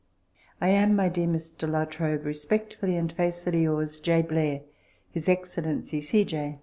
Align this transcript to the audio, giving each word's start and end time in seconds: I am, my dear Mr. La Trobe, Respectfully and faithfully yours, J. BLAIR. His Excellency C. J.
I 0.59 0.69
am, 0.69 0.95
my 0.95 1.09
dear 1.09 1.27
Mr. 1.27 1.69
La 1.69 1.85
Trobe, 1.85 2.25
Respectfully 2.25 2.97
and 2.97 3.11
faithfully 3.13 3.61
yours, 3.61 3.99
J. 3.99 4.23
BLAIR. 4.23 4.61
His 5.11 5.29
Excellency 5.29 6.01
C. 6.01 6.25
J. 6.25 6.57